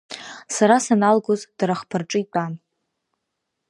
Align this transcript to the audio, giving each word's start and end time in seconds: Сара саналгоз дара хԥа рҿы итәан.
Сара 0.55 0.75
саналгоз 0.85 1.41
дара 1.57 1.79
хԥа 1.79 1.97
рҿы 2.01 2.19
итәан. 2.23 2.53